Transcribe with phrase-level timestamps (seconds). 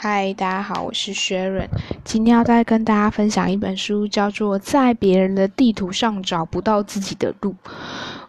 [0.00, 1.66] 嗨，大家好，我是 Sharon。
[2.04, 7.50] 今天要再跟大家分享一本书，叫做《在别人的地图上找不到自己的路》。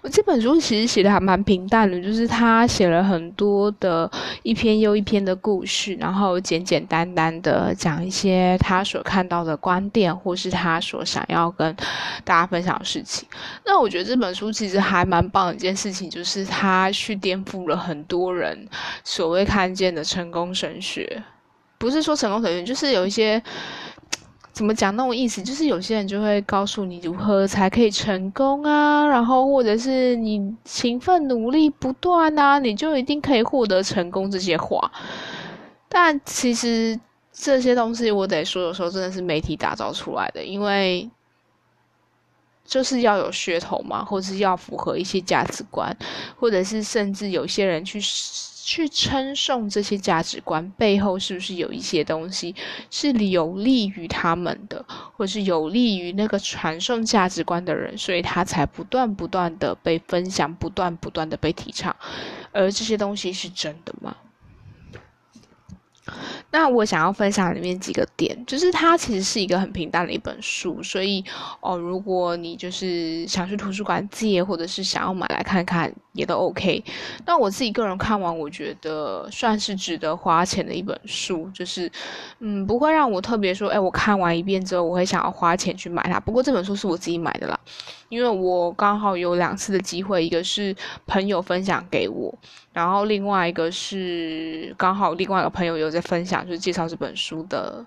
[0.02, 4.10] 我这本书其实写的还蛮平淡的，就是他写了很多的
[4.42, 11.72] 一篇又一篇的故事，然后简简单单的讲一些他所看到的观点，或是他所想要跟
[12.24, 13.30] 大家分享的事情。
[13.64, 18.68] 那我觉得这本书其实还蛮棒的一件事情，就是他去颠覆了很多人
[19.04, 21.22] 所谓看见的成功神学。
[21.80, 23.42] 不是说成功神学，就是有一些
[24.52, 34.92] 怎么讲那种意思，就是有些人就会告诉你如何才可以成功啊，然后或者是你勤奋努力不断啊，你就一定可以获得成功这些话。
[35.88, 37.00] 但其实
[37.32, 41.10] 这些东西我得说，有时候真的是媒体打造出来的，因为
[42.66, 45.96] 就是要有噱头嘛，或者是要符合一些价值观，
[46.38, 48.02] 或者是甚至有些人去。
[48.70, 52.54] 去称颂这些价值观背后是不是有一些东西
[52.92, 54.86] 是有利于他们的，
[55.18, 61.96] 或是有利于那个传送价值观的人，所以他才不断不断的被分享，不断不断的被提倡，
[62.52, 64.16] 而这些东西是真的吗？
[66.52, 71.24] 那我想要分享里面几个点，就是它其实是一个很平淡的一本书，所以
[71.62, 76.84] 哦，如果你就是想去图书馆借，或者是想要买来看看，也都 OK。
[77.26, 81.92] 那我自己个人看完，我觉得算是值得花钱的一本书，就是
[82.40, 86.20] 嗯，不会让我特别说，哎，我看完一遍之后，我会想要花钱去买它。
[86.20, 87.60] 不过这本书是我自己买的啦，
[88.10, 90.76] 因为我刚好有两次的机会，一个是
[91.08, 92.34] 朋友分享给我。
[92.74, 97.86] 然后另外一个是刚好另外一个朋友有在分享，就是介绍这本书的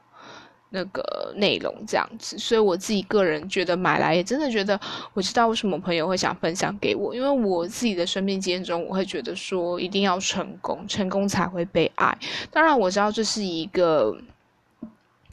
[0.70, 4.78] 那个内容这样子，所以我自己个人觉得买来也真的觉得
[5.12, 12.16] 我知道为什么朋友会想分享给我，因为我自己的生命经验中，我会觉得说一定要成功，成功才会被爱。
[12.50, 14.16] 当然我知道这是一个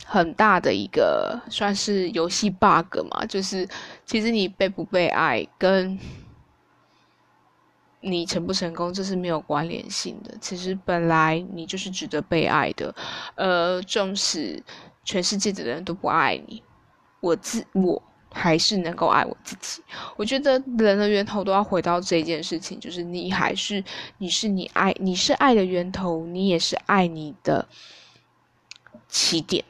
[0.06, 3.68] 很大的一个算是游戏 bug 嘛，就是
[4.06, 5.98] 其实你被不被爱跟。
[8.02, 10.34] 你成不成功，这是没有关联性的。
[10.40, 12.96] 其实本来你就是值得被爱的，
[13.36, 14.64] 呃，纵使
[15.04, 16.64] 全世界的人都不爱你，
[17.20, 18.02] 我自我
[18.32, 19.84] 还是能够爱我自己。
[20.16, 23.84] 我觉得人的源头都要回到这件事情，就是你还是
[24.18, 27.68] 你是你爱，你是爱的源头，你也是爱你的
[29.10, 29.66] 起点。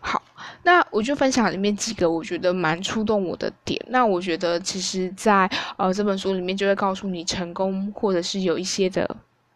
[0.00, 0.22] 好。
[0.62, 3.78] 那我就分享里面几个我觉得蛮触动我的点。
[3.88, 9.08] 那我觉得其实，在呃这本书里面就会告诉你，成功或者是有一些的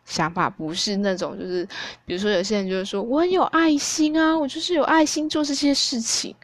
[0.04, 1.66] 想法，不是那种就是，
[2.04, 6.34] 比如说有些人就是说我很有爱心啊，我就是有爱心做这些事情。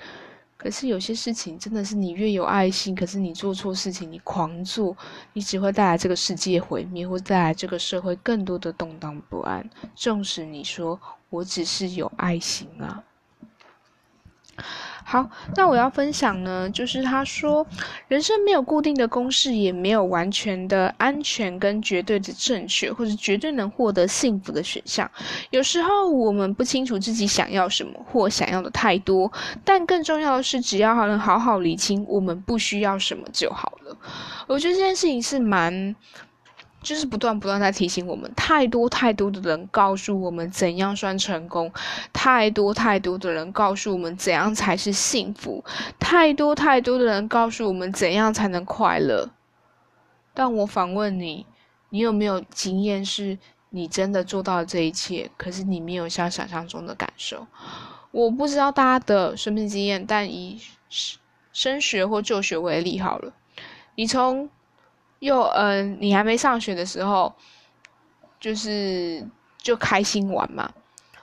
[0.57, 4.97] 可是有些事情真的是你越有爱心，可是你做错事情，你狂做，
[5.35, 9.69] 你只会带来这个世界毁灭，或带来这个社会更多的动荡不安。
[9.95, 10.99] 纵使你说
[11.29, 13.03] 我只是有爱心啊。
[15.05, 17.65] 好，那我要分享呢，就是他说，
[18.09, 25.09] 人生没有固定的公式，也没有完全的安全跟绝对的正确，或者绝对能获得幸福的选项。
[25.51, 29.31] 有时候我们不清楚自己想要什么，或想要的太多，
[29.63, 33.97] 但更重要的是，只要能好好理清我们不需要什么就好了。
[34.47, 35.95] 我觉得这件事情是蛮。
[36.85, 41.73] 就是不断不断在提醒我们，太多太多的人告诉我们怎样算成功，
[42.13, 45.65] 太多太多的人告诉我们怎样才是幸福，
[45.99, 49.31] 太多太多的人告诉我们怎样才能快乐。
[50.35, 51.47] 但我反问你，
[51.89, 53.39] 你有没有经验是
[53.71, 57.47] 你真的做到了这一切，可是你没有像想象中的感受？
[58.11, 60.61] 我不知道大家的生命经验，但以
[61.53, 63.33] 升学或就学为例好了，
[63.95, 64.51] 你从。
[65.25, 67.33] 又嗯，你还没上学的时候，
[68.39, 69.27] 就是
[69.57, 70.71] 就开心玩嘛。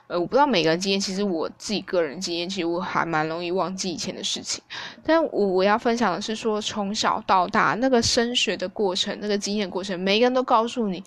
[0.08, 4.60] 呃，我不知道每个人经验，其实我自己个人经验，其实我还蛮容易忘记以前的事情。
[5.04, 11.02] 但我我要分享的是说，从小到大那个升学的过程，那个经验过程，每个人都告诉你。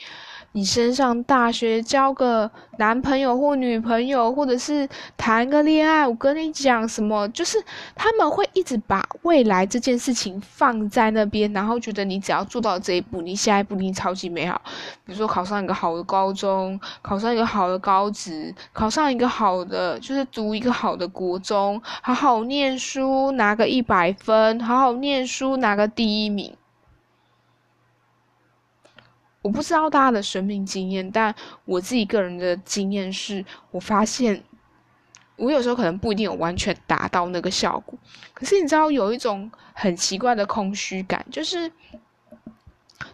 [0.56, 4.88] 你升上大学，交个男朋友或女朋友，或者是
[5.18, 7.62] 谈个恋爱，我跟你讲什么，就是
[7.94, 14.62] 他们会一直把未来这件事情放在那边，然后觉得你只要做到这一步，你下一步你超级美好。
[15.04, 26.56] 比如说考上一个好的高中，考上一个好的高职，考上一个好的，就是读一个好的国中，好好念书，拿个一百分，好好念书，拿个第一名。
[29.46, 31.34] 我不知道大家的生命经验，但
[31.66, 34.44] 我自己个人的经验是，我发现
[35.36, 37.96] 我有时候可能不一定有完全达到那个效果，
[38.34, 41.72] 可是你知道有一种很奇怪的空虚感，就是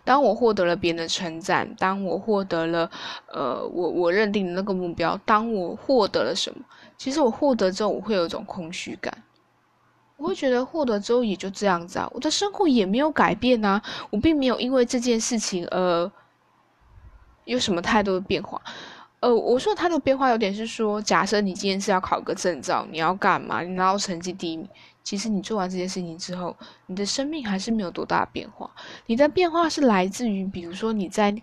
[0.06, 2.90] 当我获得了别人的称赞，当我获得了，
[3.28, 6.64] 呃，我我认定的那个目标，当我获得了什么，
[6.98, 9.14] 其实我获得之后，我会有一种空虚感。
[10.16, 13.82] 我会觉得获得之后也就这样子啊，我的生活也没有改变啊，
[14.12, 16.10] 我并没有因为这件事情而
[17.52, 18.62] 有什么太多的变化。
[19.20, 23.62] 呃，我说他的变化有点是说，假设你今天是要考个证照，你要干嘛？
[23.62, 24.68] 你拿到成绩第一名，
[25.04, 26.56] 其实你做完这件事情之后，
[26.88, 28.72] 你的生命还是没有多大的变化。
[29.06, 31.36] 你的变化是来自于，比如说你在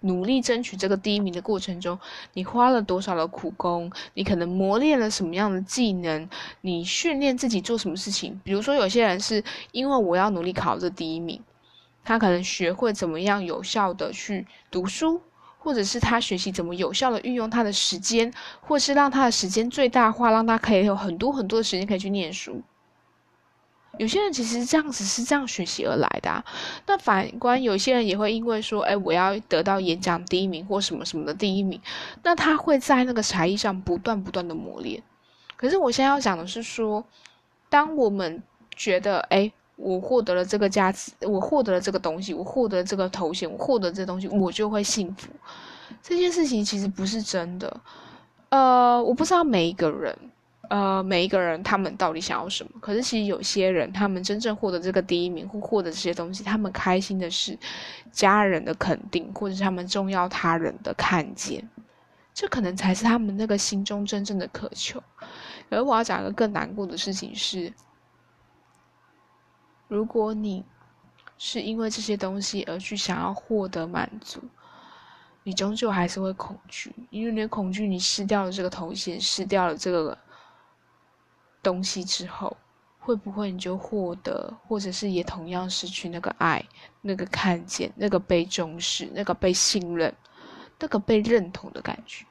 [0.00, 1.96] 努力争取这个第一名的过程中，
[2.32, 6.28] 你花了多少的苦功，你可能磨练了什么样的技能，
[6.62, 8.40] 你训练自己做什么事情。
[8.42, 11.40] 比如说，有些人是因为我要努力考这第一名，
[12.04, 15.22] 他可能学会怎么样有效的去读书。
[15.64, 22.60] 或者是他学习怎么有效的运用他的时间，或是让他的时间最大化，让他可以有很多很多的时间可以去念书。
[23.96, 26.44] 有些人其实这样子是这样学习而来的。
[26.88, 31.80] 那反观有些人也会因为说，哎，我要得到演讲第一名或什么什么的第一名，
[32.24, 35.00] 那他会在那个才艺上不断不断的磨练。
[35.54, 37.04] 可是我现在要讲的是说，
[37.68, 38.42] 当我们
[38.74, 39.52] 觉得，哎。
[39.76, 45.28] 我获得了这个价值，我获得了这个东西，我获得这个头衔，我获得这东西，我就会幸福。
[46.02, 47.80] 这件事情其实不是真的。
[48.50, 50.16] 呃，我不知道每一个人，
[50.68, 52.70] 呃，每一个人他们到底想要什么。
[52.80, 57.58] 可是其实有些人，他们真正获得这个第一名或获得这些东西，他们开心的是
[58.12, 61.66] 家人的肯定，或者是他们重要他人的看见，
[62.32, 65.02] 这可能才是他们那个心中真正的渴求。
[65.70, 67.72] 而我要讲一个更难过的事情是。
[69.92, 70.64] 如果你
[71.36, 74.40] 是因为这些东西而去想要获得满足，
[75.42, 80.16] 你终究还是会恐惧，因为你的恐惧你失掉了这个头衔，失掉了这个
[81.62, 82.56] 东西之后，
[82.98, 86.64] 会不会你就获得，或者是也同样失去那个爱、
[87.02, 90.14] 那个看见、那个被重视、那个被信任、
[90.78, 92.24] 那个被认同的感觉？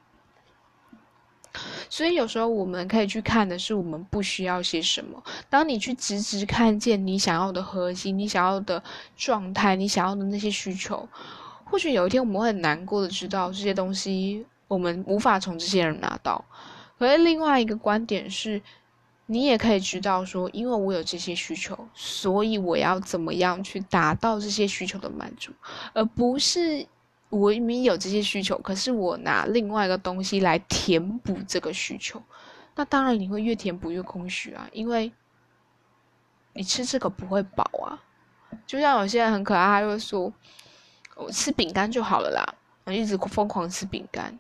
[1.92, 5.22] 所以有时候我们可以去看的是我们不需要些什么。
[5.50, 8.82] 当你去直直看见你想要的核心、你想要的
[9.18, 11.06] 状态、你想要的那些需求，
[11.66, 16.44] 或许有一天我们会很难过的知道这些东西我们无法从这些人拿到。
[16.98, 18.62] 可是另外一个观点是，
[19.26, 25.52] 你也可以知道说，因为我有这些需求，所以我要怎么样去达到这些需求的满足，
[25.92, 26.88] 而不是。
[27.32, 32.22] 我明明有这些需求，可是我拿另外一个东西来填补这个需求，
[32.76, 35.10] 那当然你会越填补越空虚啊，因为
[36.52, 37.98] 你吃这个不会饱啊。
[38.68, 40.32] 就像有些人很可爱，他会说
[41.16, 42.44] ：“我吃饼干就好了啦。”
[42.94, 44.38] 一直疯狂吃饼干，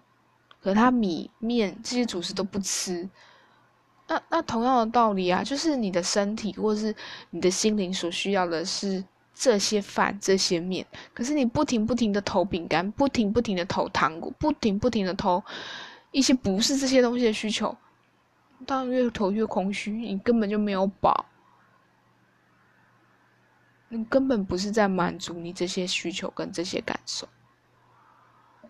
[0.61, 3.09] 可他米面这些主食都不吃。
[4.07, 6.93] 那那同样的道理啊，就是你的身体或是
[7.29, 9.01] 你的心灵所需要的是。
[9.41, 10.85] 这些饭，这些面，
[11.15, 15.43] 可是你不停不停的投饼干，不停不停的投糖果，不停不停的投
[16.11, 17.75] 一些不是这些东西的需求，
[18.67, 21.25] 当然越投越空虚，你根本就没有饱，
[23.89, 27.27] 你根本不是在满足你这些需求跟这些感受。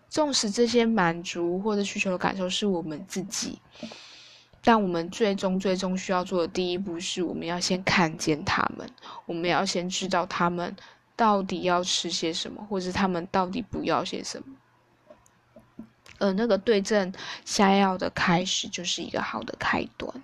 [0.08, 3.58] 纵使这些满足或者需求的感受是我们自己。
[4.64, 8.88] 但我们最终最终需要做的第一步是，我们要先看见他们，
[9.26, 10.76] 我们要先知道他们
[11.16, 14.44] 到底要吃些什么，或者他们到底不要些什么。
[16.18, 17.12] 而那个对症
[17.44, 20.22] 下药的开始，就是一个好的开端。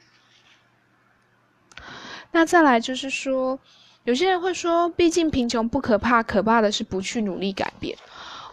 [2.30, 3.58] 那再来就是说，
[4.04, 7.98] 有些人会说，毕竟贫穷不可怕，可怕的是不去努力改变。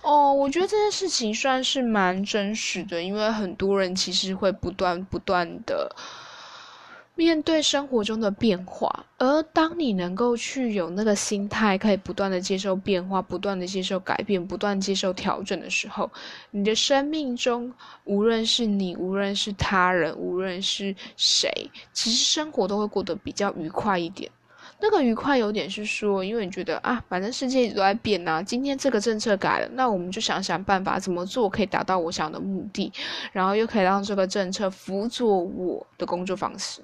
[0.05, 5.95] 哦，我觉得这件事情算是蛮真实的，因为很多人其实会不断不断的
[7.15, 16.07] 面对生活中的变化，而当你能够去有那个心态，可以不断的接受变化，不断的接受改变，不断接受调整的时候，
[16.51, 21.49] 你的生命中，无论是你，无论是他人，无论是谁，
[21.93, 24.29] 其实生活都会过得比较愉快一点。
[24.77, 28.43] 那个愉快有点是说，因为你觉得啊，反正世界一直都在变呐。
[28.43, 32.91] 今天这个政策改了，那我们就想想办法怎么做可以达到我想的目的，
[33.31, 36.83] 然后又可以让这个政策辅佐我的工作方式。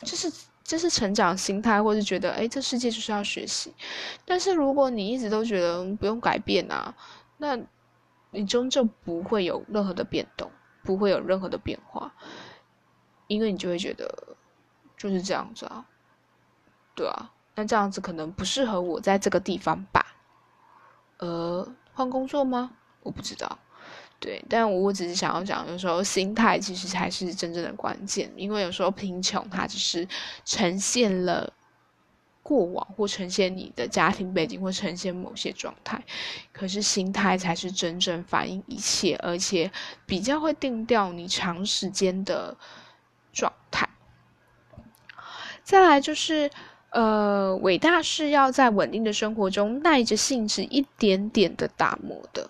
[0.00, 0.32] 这是
[0.64, 3.72] 这是成长心态，或是觉得哎，这世界就是要学习。
[4.24, 6.94] 但是如果你一直都觉得不用改变啊，
[7.36, 7.56] 那
[8.30, 10.50] 你终究不会有任何的变动，
[10.82, 12.12] 不会有任何的变化，
[13.26, 14.10] 因为你就会觉得
[14.96, 15.84] 就是这样子啊。
[16.94, 20.14] 对啊，那这样子可能不适合我在这个地方吧？
[21.18, 22.70] 呃，换工作吗？
[23.02, 23.58] 我不知道。
[24.20, 30.08] 对，但我只是想要讲，有时候心态其实才是真正的关键，因为有时候贫穷它只是
[30.44, 31.52] 呈现了
[32.42, 36.02] 过往，或呈现你的家庭背景，或呈现某些状态。
[36.52, 39.70] 可是心态才是真正反映一切，而且
[40.06, 42.56] 比较会定调你长时间的
[43.32, 43.86] 状态。
[45.62, 46.50] 再来就是，
[46.94, 52.48] 呃，伟大是要在稳定的生活中耐着性子一点点的打磨的。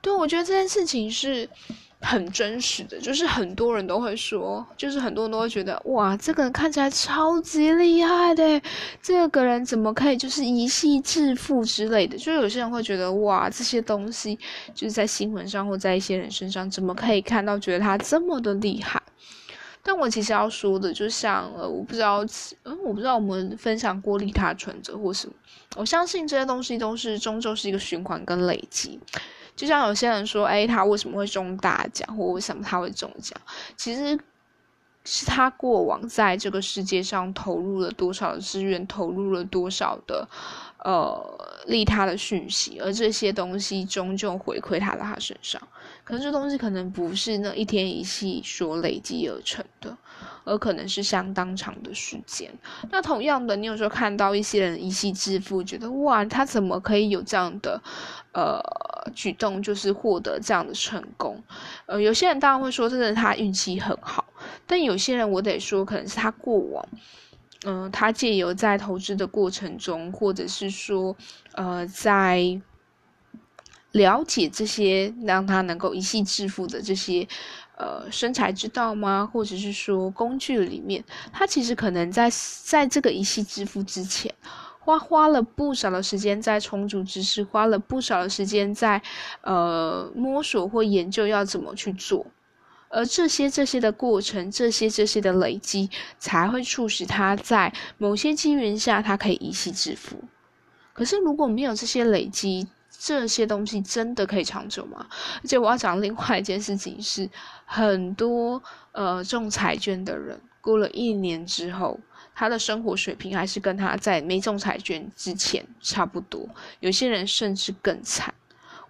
[0.00, 1.48] 对，我觉得这件事情是
[2.00, 8.62] 很真实的，就是很多人都会说，就是很多人都会觉得，哇，这个人看起来超级厉害的，
[9.02, 12.16] 这个人怎么可以就是一夕致富之类的？
[12.16, 14.38] 就有些人会觉得，哇，这些东西
[14.72, 19.02] 就是在新闻上或在一些人身上，怎么可以看到觉得他这么的厉害？
[19.86, 22.24] 但我其实要说的，就像呃，我不知道，
[22.62, 25.34] 嗯，我不知道我们分享过利他存折或什么，
[25.76, 28.98] 我相信这些东西都是终究是一个循环跟累积。
[29.54, 33.38] 就像有些人说，哎，他为什么会中大奖，或为什么他会中奖？
[33.76, 34.18] 其实
[35.04, 40.26] 是他过往在这个世界上投入了多少资源，投入了多少的
[40.84, 41.20] 呃
[41.66, 45.60] 利他的讯息，而这些东西终究回馈他在他身上。
[46.04, 49.96] 可是这东西可能不是那一天一夕所累积而成的。
[50.44, 52.50] 而可能是相当长的时间。
[52.90, 57.80] 那同样的，你有时候看到一些人一夕致富，觉得哇，他怎么可以有这样的
[58.32, 58.60] 呃
[59.14, 61.42] 举动，就是获得这样的成功？
[61.86, 64.24] 呃，有些人当然会说，真的他运气很好。
[64.66, 66.86] 但有些人，我得说，可能是他过往，
[67.64, 71.16] 嗯，他借由在投资的过程中，或者是说，
[71.54, 72.60] 呃，在
[73.92, 77.26] 了解这些让他能够一夕致富的这些。
[77.76, 79.28] 呃，生财之道吗？
[79.32, 81.02] 或者是说工具里面，
[81.32, 82.30] 他其实可能在
[82.62, 84.32] 在这个一夕致富之前，
[84.78, 89.02] 花花了不少的时间在充足知识，花了不少的时间在
[89.40, 92.24] 呃摸索或研究要怎么去做，
[92.94, 100.22] 而这些这些的过程，这些这些的累积，才会促使他在某些机缘下，他可以一夕致富。
[100.92, 105.04] 可是如果没有这些累积，这些东西真的可以长久吗？
[105.42, 107.28] 而且我要讲另外一件事情是，
[107.64, 111.98] 很多呃中彩券的人过了一年之后，
[112.32, 116.48] 他的生活水平还是跟他在没中彩券之前差不多。
[116.78, 118.32] 有些人甚至更惨。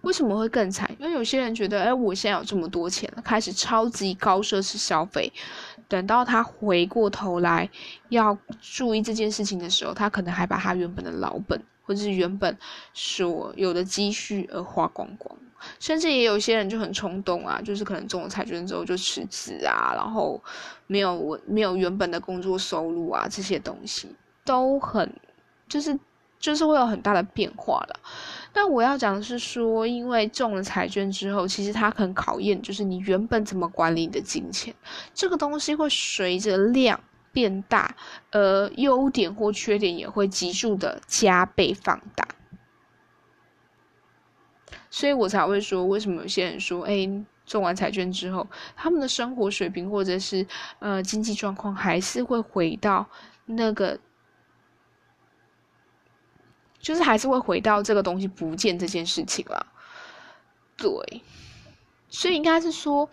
[0.05, 0.91] 为什么会更惨？
[0.99, 5.33] 因为有些人觉得，哎，我现在有这么多钱了，开始超级高奢侈消费。
[5.89, 7.69] 等到他回过头来
[8.09, 11.61] 要注意这件事情的时候，他可能还把他原本的老本。
[11.87, 12.57] 或者是原本
[12.95, 15.37] 所有的积蓄而花光光，
[15.79, 20.43] 甚至也有些人就很冲动啊，就是可能中了彩券之后就辞职啊，然后
[20.87, 24.09] 没有没有原本的工作收入啊，这些东西
[24.47, 25.15] 都很
[25.69, 25.95] 就是
[26.45, 27.99] 就是会有很大的变化的。
[28.53, 34.75] 但我要讲的是说，因为中了彩券之后，其实它很考验，就是你原本怎么管理你的金钱，
[35.15, 37.01] 这个东西会随着量。
[37.33, 37.97] 变大，
[38.31, 42.29] 呃，优点或缺点也会急速的加倍放大，
[44.89, 47.09] 所以我才会说，为什么有些人说，哎，
[47.45, 48.47] 中完彩券之后，
[48.77, 50.47] 他们的生活水平或者是
[50.79, 53.05] 呃经济状况还是会回到
[53.47, 53.99] 那个，
[56.85, 59.67] 就是还是会回到这个东西不见这件事情了，
[60.77, 61.23] 对，
[62.09, 63.09] 所以应该是说，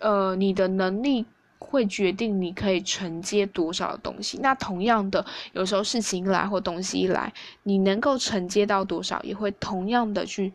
[0.00, 1.24] 呃，你的能力。
[1.60, 4.38] 会决定你可以承接多少东西。
[4.42, 10.52] 那同样的，有时候事情一来或东西一来，你能够承接到多少，也会同样的去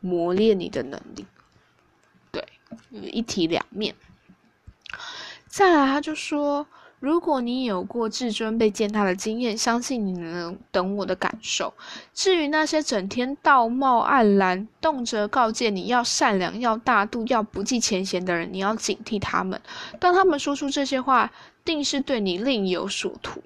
[0.00, 1.24] 磨练你的能力。
[2.30, 2.46] 对，
[2.90, 3.94] 一体两面。
[5.46, 6.66] 再来，他就说。
[7.00, 11.72] 如果你有过至尊被践踏的经验，相信你能懂我的感受。
[12.12, 19.60] 至于那些整天道貌岸然、动辄告诫你要善良、要大度、要不计前嫌的人，你要警惕他们。
[20.00, 21.30] 当他们说出这些话，
[21.64, 23.40] 定是对你另有所图。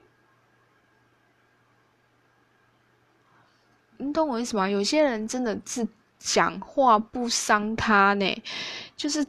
[3.99, 4.66] 你懂我意思吗？
[4.68, 5.87] 有些人真的是
[6.18, 8.42] 讲话不伤他呢，
[8.97, 9.25] 就是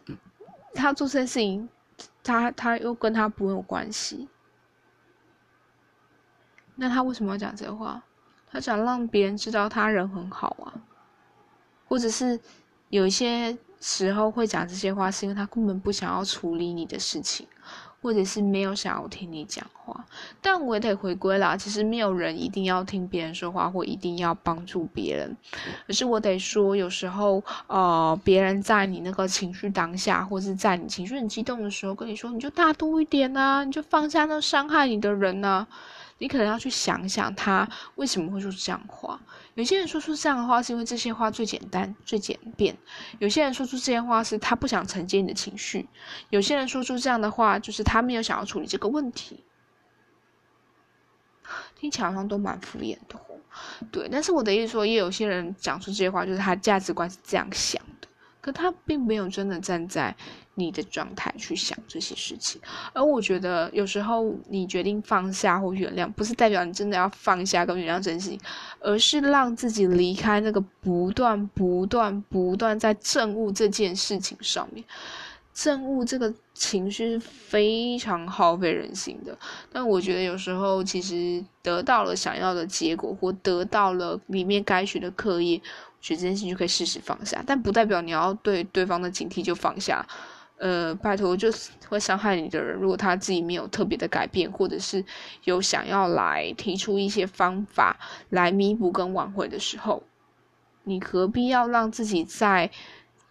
[0.74, 1.68] 他做这件事情。
[2.24, 4.28] 他他又跟他不有关系，
[6.76, 8.02] 那他为什么要讲这话？
[8.50, 10.74] 他想让别人知道他人很好啊，
[11.88, 12.40] 或者是
[12.90, 17.48] 有一些时候会讲这些话，是因为他根本不想要处理你的事情。
[18.04, 20.06] 或者是没有想要听你讲话，
[20.42, 21.56] 但我也得回归啦。
[21.56, 25.36] 其实没有人一定要听别人说话，或一定要帮助别人。
[25.88, 35.66] 可是我得说，有时候，呃，别人在你那个情绪当下，或是在你情绪很激动的时候，跟你说，你就大度一点啊，你就放下那伤害你的人啊。
[36.20, 39.20] 你可能要去想想，他为什么会说这样话。
[39.56, 42.74] 有些人说出这样的话，是因为这些话最简单、最简便；
[43.20, 45.86] 有些人说出这些话，是他不想承接你的情绪；
[46.30, 49.44] 有些人说出这样的话，就是他没有想要处理这个问题。
[51.76, 53.20] 听起来好像都蛮敷衍的。
[53.92, 57.80] 对，但是我的意思说，也有些人讲出这些话，就是他价值观是这样想，
[58.44, 60.14] 可他并没有真的站在
[60.56, 62.60] 你的状态去想这些事情。
[62.92, 68.38] 而我觉得，有时候你决定放下或原谅，不是代表你真的要放下跟原谅真心，
[68.82, 74.84] 而是让自己离开那个不断、不断、不断在证悟这件事情上面。
[75.56, 79.38] 憎恶这个情绪是非常耗费人心的，
[79.72, 85.62] 但我觉得有时候其实得到了想要的结果，或得到了里面该学的课业，
[86.04, 90.06] 学这件事情就可以适时放下，但不代表你要对对方的警惕就放下。
[90.58, 95.04] 呃，拜托，就是会伤害你的人，如果他自己没有特别的改变，或者是
[95.46, 97.98] 有想要来提出一些方法
[98.30, 100.04] 来弥补跟挽回的时候，
[100.84, 102.70] 你何必要让自己在？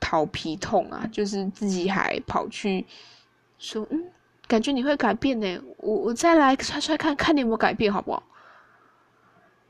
[0.04, 2.84] 讨皮痛啊，就是自己还跑去
[3.56, 4.02] 说，嗯，
[4.48, 8.20] 感觉你会改变呢，我我再来揣揣看看你有没有改变，好不好？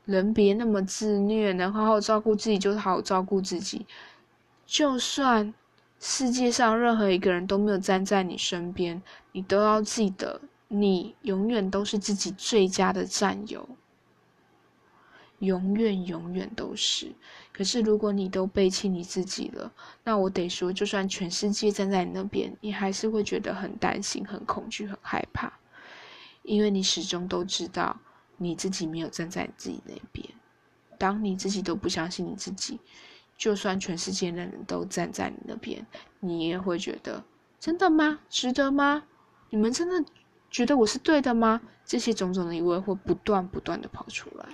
[0.05, 3.85] 人别那么自虐，能好好照顾自己就好好照顾自己。
[4.65, 5.53] 就算
[5.99, 13.67] 世界上任何一个人都没有站在你身边，你都要记得，你永远都是自己最佳的战友。
[15.39, 17.11] 永远永远都是。
[17.51, 19.71] 可是如果你都背弃你自己了，
[20.03, 25.51] 那我得说，就算全世界站在你那边，你还是会觉得很担心、很恐惧、很害怕，
[26.43, 27.99] 因为你始终都知道
[28.37, 30.27] 你自己没有站在自己那边。
[30.97, 32.79] 当你自己都不相信你自己，
[33.37, 35.85] 就算全世界的人都站在你那边，
[36.19, 37.23] 你也会觉得
[37.59, 38.19] 真的吗？
[38.29, 39.03] 值得吗？
[39.49, 40.09] 你们真的
[40.49, 41.61] 觉得我是对的吗？
[41.85, 44.45] 这些种种的疑问会不断不断的跑出来。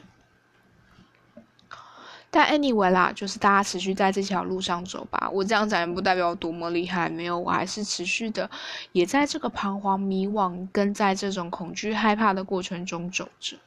[2.32, 5.30] 但 anyway 啦，就是大家持续在这条路上走吧。
[5.32, 8.50] 我这样讲也不代表我多么厉害，没有，我还是持续的，
[8.92, 13.58] 也在这个彷徨、迷惘跟在这种恐惧、害怕的过程中走着。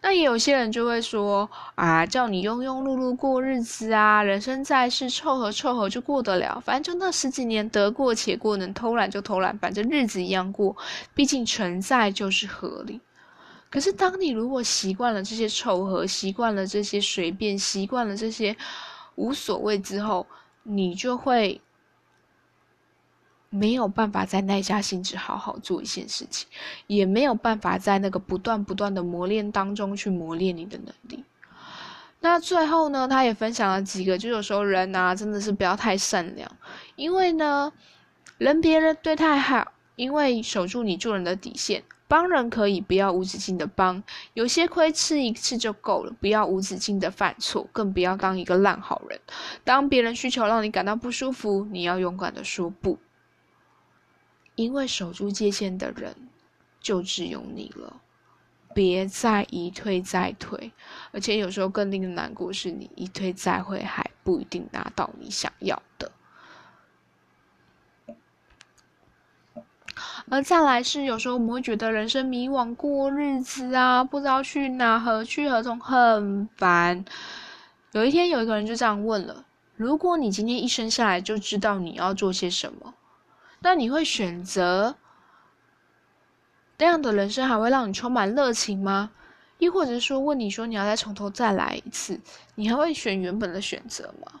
[0.00, 10.76] 那也有些人就会说啊，叫你庸庸碌碌过日子啊，人生在世凑合凑合就过得了，反正就那十几年得过且过，能偷懒就偷懒，反正日子一样过，
[11.14, 13.00] 毕竟存在就是合理。
[13.70, 18.56] 可是，当你如果习惯了这些凑合，习惯了这些随便，习惯了这些
[19.16, 20.26] 无所谓之后，
[20.62, 21.60] 你就会
[23.50, 26.48] 没有办法再耐下心智好好做一件事情，
[26.86, 31.24] 也没有办法在那个不断不断的磨练当中去磨练你的能力。
[32.20, 36.50] 那最后呢，他也分享了几个，就有时候人啊，真的是不要太善良，
[36.96, 37.72] 因为呢，
[38.38, 41.82] 人别人对太好，因为守住你做人的底线。
[42.10, 49.20] 帮人可以不要无止境的帮，有些亏吃一次就够了，不要无止境的犯错，更不要当一个烂好人。
[49.62, 52.98] 当别人需求让你感到不舒服，你要勇敢的说不，
[54.58, 56.12] 因为守住界限的人
[56.80, 58.00] 就只有你了，
[58.74, 60.72] 别再一退再退，
[61.12, 66.10] 而且有时候更令人难过是你一退再退还不一定拿到你想要的。
[70.28, 77.04] 而再来是，有时候我们会觉得人生迷惘过日子啊，不知道去哪何去何从，很烦。
[77.92, 79.44] 有一天，有一个人就这样问了：
[79.76, 82.94] 如果你今天一生下来就知道你要做些什么，
[83.60, 84.96] 那你会选择
[86.78, 89.10] 那样的人生，还会让你充满热情吗？
[89.58, 92.20] 亦或者说，问你说你要再从头再来一次，
[92.54, 94.40] 你还会选原本的选择吗？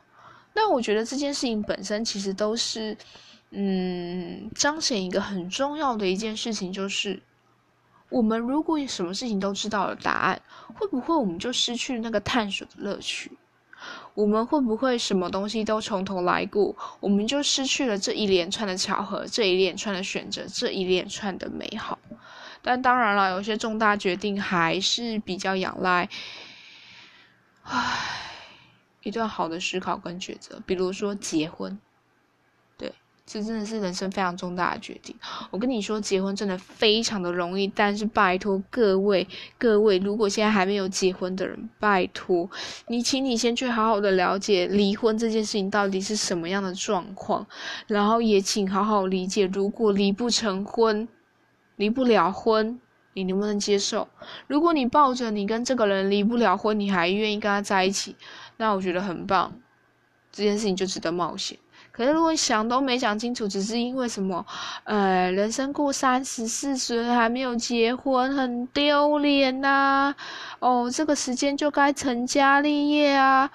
[0.54, 2.96] 那我觉得这件事情本身其实都是。
[3.50, 7.18] 嗯，彰显一个很重要的一件事情，就是
[8.10, 10.42] 我们如果什么事情都知道了答案，
[10.74, 13.32] 会不会我们就失去那个探索的乐趣？
[14.18, 21.96] 我们会不会什么东西都从头来过，我们就失去了这一连串的巧合，这一连串的选择，这一连串的美好？
[22.60, 26.08] 但当然了，有些重大决定还是比较仰赖，
[27.62, 27.96] 唉，
[29.04, 31.78] 一段好的思考跟抉择，比如说结婚。
[33.30, 35.14] 这真的是人生非常重大的决定。
[35.50, 42.48] 我跟你说，结婚真的非常的容易，但是拜托各位各位，如果现在还没有结婚的人，拜托
[42.86, 47.46] 你，请你先去好好的了解离婚这件事情到底是什么样的状况，
[47.86, 51.06] 然后也请好好理解，如果离不成婚，
[51.76, 52.80] 离不了婚，
[53.12, 54.08] 你能不能接受？
[54.46, 58.16] 如果你抱着你跟这个人离不了婚，你还愿意跟他在一起，
[58.56, 59.52] 那我觉得很棒，
[60.32, 61.58] 这件事情就值得冒险。
[61.98, 64.46] 可是如果想都没想清楚，只是因为什么？
[64.84, 70.14] 呃，人生过三十四岁还没有结婚，很丢脸呐！
[70.60, 73.50] 哦，这个时间就该成家立业啊！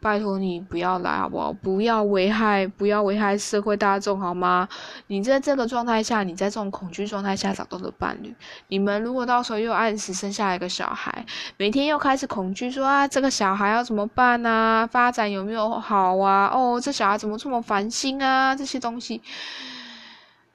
[0.00, 1.52] 拜托你不要来好不好？
[1.52, 4.66] 不要危害，不要危害社会大众好吗？
[5.08, 8.34] 你在这个状态下，你在这种恐惧状态下找到的伴侣，
[8.68, 11.26] 你们如果到时候又按时生下一个小孩，
[11.58, 14.86] 每天又开始恐惧说啊，这个小孩要怎么办啊？
[14.86, 16.46] 发展有没有好啊？
[16.46, 18.56] 哦，这小孩怎么这么烦心啊？
[18.56, 19.20] 这些东西，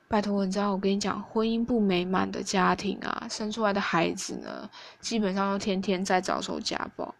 [0.07, 4.67] 拜托你知道，我跟你讲，婚姻不美满的家庭啊，生出来的孩子呢，
[4.99, 7.13] 基本上都天天在遭受家暴。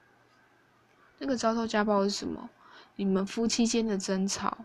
[1.26, 2.48] 那个遭受家暴是什么？
[2.98, 4.56] 你们夫妻间的争吵，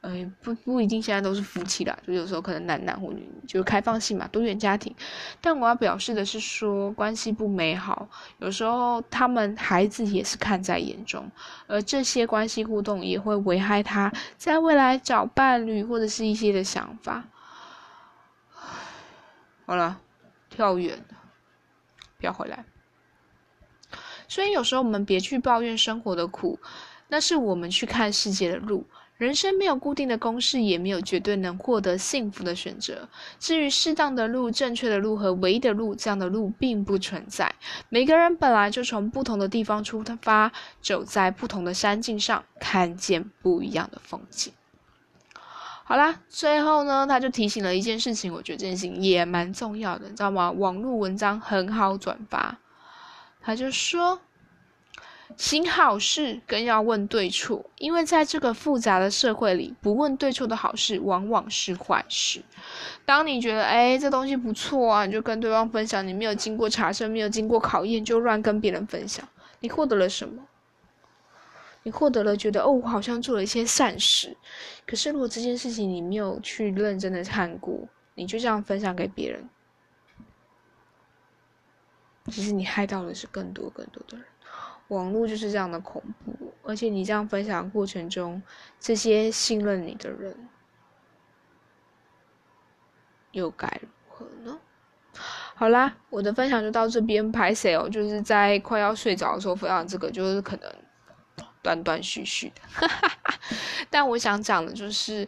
[0.00, 4.96] 哎，不不一定现在都是夫妻啦，就有时候可能男男或女女，就开放性嘛，多元家庭。
[5.38, 8.08] 但我要表示的是说，关系不美好，
[8.38, 11.30] 有时候他们孩子也是看在眼中，
[11.66, 17.22] 而这些关系互动也会危害他在未来找伴侣或者是一些的想法。
[19.66, 20.00] 好了，
[20.48, 20.98] 跳远，
[22.18, 22.64] 不要回来。
[24.28, 26.58] 所以有时候我们别去抱怨生活的苦，
[27.08, 28.84] 那是我们去看世界的路。
[29.16, 33.08] 人生没有固定的公式，也没有绝对能获得幸福的选择。
[33.40, 37.50] 至于适当的路、正确的路和唯一的路，这样的路并不存在。
[37.88, 44.52] 每个人本来就从不同的地方出发，走在不同的山径上，看见不一样的风景。
[45.84, 50.50] 好啦，最后呢，他就提醒了一件事情，我觉得这件事情也蛮重要的，你知道吗？
[50.50, 52.58] 网络文章很好转发。
[53.46, 54.20] 他就说
[55.38, 62.42] ：“行好事更要问对处，因为在这个复杂的社会里，不问对处的好事往往是坏事。
[63.04, 69.24] 当你觉得哎这东西不错啊，你就跟对方分享，你没有经过查证、没有经过考验就乱跟别人分享，
[69.60, 70.42] 你获得了什么？
[71.84, 74.36] 你获得了觉得哦，我好像做了一些善事。
[74.84, 77.78] 可是如果这件事情你没有去认真的看过，
[78.16, 79.48] 你就这样分享给别人。”
[82.30, 84.26] 其实你害到的是更多更多的人，
[84.88, 88.42] 网络就是这样的恐怖，而且你这样分享过程中，
[88.78, 90.48] 这些信任你的人，
[93.32, 94.58] 又该如何呢？
[95.54, 97.88] 好啦，我的分享就到这边，拍谁哦？
[97.88, 100.72] 就是在快要睡着的时候分享这个，就是可能
[101.62, 102.90] 断断续续的，
[103.88, 105.26] 但我想讲的就是。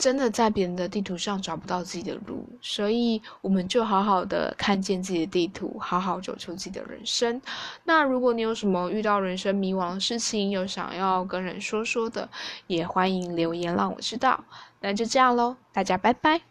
[0.00, 7.40] 真的在别人的地图上找不到自己的路，所以我们就好好的看见自己的地图，好好走出自己的人生。
[7.84, 12.28] 那如果你有什么遇到人生迷惘的事情，有想要跟人说说的，
[12.66, 14.42] 也欢迎留言让我知道。
[14.80, 16.49] 那就这样喽，大家拜拜。